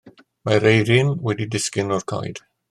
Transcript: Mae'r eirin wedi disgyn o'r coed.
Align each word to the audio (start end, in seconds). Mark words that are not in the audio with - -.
Mae'r 0.47 0.65
eirin 0.69 1.11
wedi 1.27 1.47
disgyn 1.57 1.95
o'r 1.99 2.07
coed. 2.15 2.43